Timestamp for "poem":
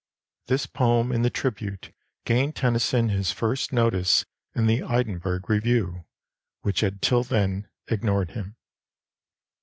0.65-1.11